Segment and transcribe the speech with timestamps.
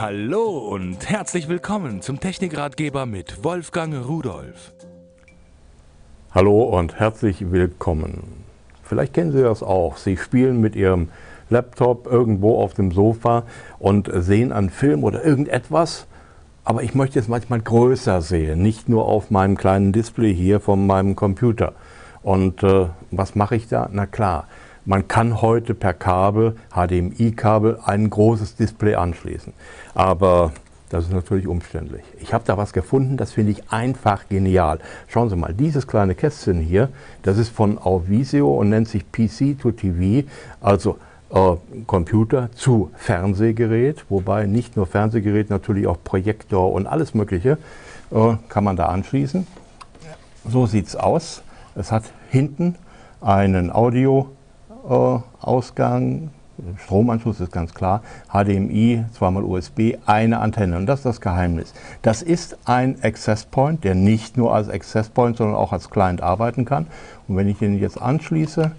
[0.00, 4.72] Hallo und herzlich willkommen zum Technikratgeber mit Wolfgang Rudolf.
[6.30, 8.44] Hallo und herzlich willkommen.
[8.84, 9.96] Vielleicht kennen Sie das auch.
[9.96, 11.08] Sie spielen mit Ihrem
[11.50, 13.42] Laptop irgendwo auf dem Sofa
[13.80, 16.06] und sehen einen Film oder irgendetwas.
[16.62, 20.86] Aber ich möchte es manchmal größer sehen, nicht nur auf meinem kleinen Display hier von
[20.86, 21.72] meinem Computer.
[22.22, 23.88] Und äh, was mache ich da?
[23.90, 24.46] Na klar,
[24.88, 29.52] man kann heute per Kabel, HDMI-Kabel, ein großes Display anschließen.
[29.94, 30.52] Aber
[30.88, 32.02] das ist natürlich umständlich.
[32.20, 34.78] Ich habe da was gefunden, das finde ich einfach genial.
[35.06, 36.88] Schauen Sie mal, dieses kleine Kästchen hier,
[37.22, 40.26] das ist von Auvisio und nennt sich PC to TV,
[40.62, 40.96] also
[41.34, 47.58] äh, Computer zu Fernsehgerät, wobei nicht nur Fernsehgerät, natürlich auch Projektor und alles Mögliche
[48.10, 49.46] äh, kann man da anschließen.
[50.48, 51.42] So sieht es aus.
[51.74, 52.76] Es hat hinten
[53.20, 54.30] einen Audio
[55.40, 56.30] Ausgang,
[56.76, 60.76] Stromanschluss ist ganz klar, HDMI, zweimal USB, eine Antenne.
[60.76, 61.72] Und das ist das Geheimnis.
[62.02, 66.20] Das ist ein Access Point, der nicht nur als Access Point, sondern auch als Client
[66.20, 66.86] arbeiten kann.
[67.28, 68.72] Und wenn ich den jetzt anschließe,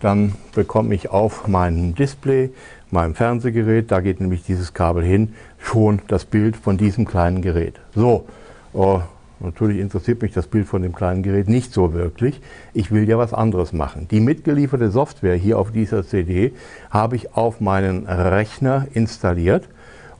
[0.00, 2.50] dann bekomme ich auf meinem Display,
[2.90, 7.80] meinem Fernsehgerät, da geht nämlich dieses Kabel hin, schon das Bild von diesem kleinen Gerät.
[7.94, 8.26] So,
[8.74, 8.98] äh,
[9.38, 12.40] Natürlich interessiert mich das Bild von dem kleinen Gerät nicht so wirklich.
[12.72, 14.08] Ich will ja was anderes machen.
[14.10, 16.52] Die mitgelieferte Software hier auf dieser CD
[16.90, 19.68] habe ich auf meinen Rechner installiert.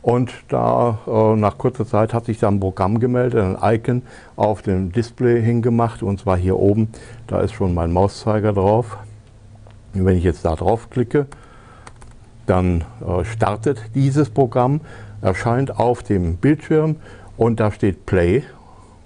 [0.03, 4.03] Und da äh, nach kurzer Zeit hat sich da ein Programm gemeldet, ein Icon
[4.37, 6.03] auf dem Display hingemacht.
[6.03, 6.91] Und zwar hier oben,
[7.27, 8.98] da ist schon mein Mauszeiger drauf.
[9.94, 11.27] Und wenn ich jetzt da drauf klicke,
[12.44, 14.81] dann äh, startet dieses Programm,
[15.22, 16.97] erscheint auf dem Bildschirm
[17.37, 18.44] und da steht Play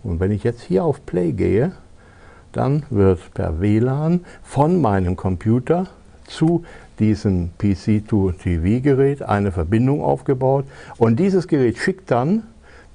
[0.02, 1.72] und wenn ich jetzt hier auf Play gehe,
[2.52, 5.86] dann wird per WLAN von meinem Computer
[6.26, 6.64] zu
[6.98, 10.64] diesem PC-to-TV-Gerät eine Verbindung aufgebaut.
[10.98, 12.44] Und dieses Gerät schickt dann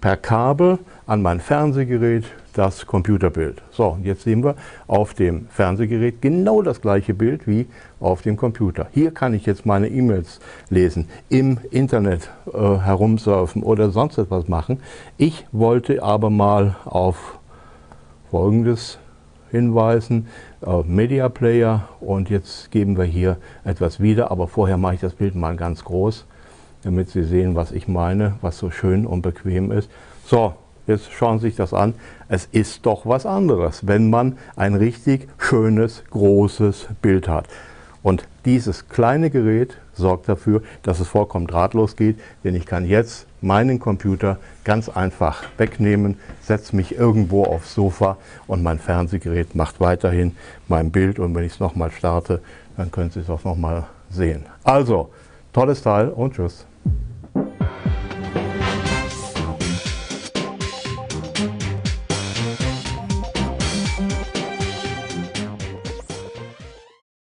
[0.06, 3.64] per Kabel an mein Fernsehgerät das Computerbild.
[3.72, 4.54] So, jetzt sehen wir
[4.86, 7.66] auf dem Fernsehgerät genau das gleiche Bild wie
[8.00, 8.86] auf dem Computer.
[8.92, 14.80] Hier kann ich jetzt meine E-Mails lesen, im Internet äh, herumsurfen oder sonst etwas machen.
[15.18, 17.40] Ich wollte aber mal auf
[18.30, 19.00] Folgendes
[19.50, 20.28] hinweisen,
[20.64, 25.16] äh, Media Player und jetzt geben wir hier etwas wieder, aber vorher mache ich das
[25.16, 26.28] Bild mal ganz groß,
[26.86, 29.90] damit Sie sehen, was ich meine, was so schön und bequem ist.
[30.26, 30.54] So,
[30.88, 31.96] Jetzt schauen Sie sich das an.
[32.30, 37.48] Es ist doch was anderes, wenn man ein richtig schönes, großes Bild hat.
[38.04, 43.26] Und dieses kleine Gerät sorgt dafür, dass es vollkommen drahtlos geht, denn ich kann jetzt
[43.42, 50.36] meinen Computer ganz einfach wegnehmen, setze mich irgendwo aufs Sofa und mein Fernsehgerät macht weiterhin
[50.68, 52.42] mein Bild und wenn ich es nochmal starte,
[52.78, 54.46] dann können Sie es auch nochmal sehen.
[54.64, 55.10] Also,
[55.52, 56.68] tolles Teil und tschüss.